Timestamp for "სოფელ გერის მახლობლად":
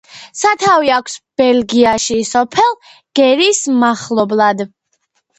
2.29-4.65